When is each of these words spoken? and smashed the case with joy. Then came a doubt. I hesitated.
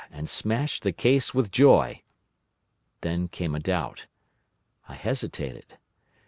and 0.09 0.27
smashed 0.27 0.81
the 0.81 0.91
case 0.91 1.31
with 1.31 1.51
joy. 1.51 2.01
Then 3.01 3.27
came 3.27 3.53
a 3.53 3.59
doubt. 3.59 4.07
I 4.89 4.95
hesitated. 4.95 5.77